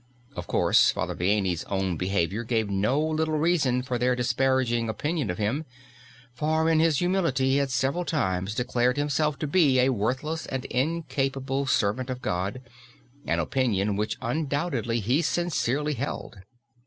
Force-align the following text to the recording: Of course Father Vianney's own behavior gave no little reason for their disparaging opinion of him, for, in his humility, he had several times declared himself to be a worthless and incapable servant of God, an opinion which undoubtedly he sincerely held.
Of 0.35 0.47
course 0.47 0.89
Father 0.89 1.13
Vianney's 1.13 1.63
own 1.65 1.95
behavior 1.95 2.43
gave 2.43 2.71
no 2.71 2.99
little 2.99 3.37
reason 3.37 3.83
for 3.83 3.99
their 3.99 4.15
disparaging 4.15 4.89
opinion 4.89 5.29
of 5.29 5.37
him, 5.37 5.63
for, 6.33 6.67
in 6.67 6.79
his 6.79 6.97
humility, 6.97 7.51
he 7.51 7.57
had 7.57 7.69
several 7.69 8.03
times 8.03 8.55
declared 8.55 8.97
himself 8.97 9.37
to 9.37 9.45
be 9.45 9.79
a 9.79 9.89
worthless 9.89 10.47
and 10.47 10.65
incapable 10.65 11.67
servant 11.67 12.09
of 12.09 12.19
God, 12.19 12.63
an 13.27 13.37
opinion 13.37 13.95
which 13.95 14.17
undoubtedly 14.23 15.01
he 15.01 15.21
sincerely 15.21 15.93
held. 15.93 16.37